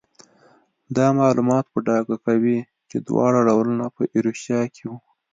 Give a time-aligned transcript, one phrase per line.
[0.95, 2.57] دا معلومات په ډاګه کوي
[2.89, 4.97] چې دواړه ډولونه په ایروشیا کې وو.